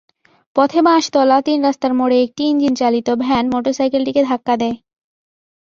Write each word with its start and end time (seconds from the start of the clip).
পথে 0.55 0.79
বাঁশতলা 0.87 1.37
তিন 1.41 1.57
রাস্তার 1.63 1.93
মোড়ে 1.93 2.17
একটি 2.23 2.43
ইঞ্জিনচালিত 2.43 3.07
ভ্যান 3.23 3.45
মোটরসাইকেলটিকে 3.53 4.21
ধাক্কা 4.29 4.53
দেয়। 4.61 4.75